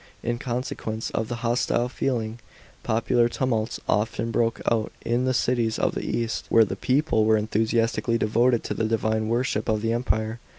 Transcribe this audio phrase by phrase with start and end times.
[0.23, 2.39] In consequence of the hostile feeling,
[2.81, 7.37] popular tumults olten broke out in the cities of the east, where the people were
[7.37, 10.39] enthusiastically devoted to the divine worship of the Emperor.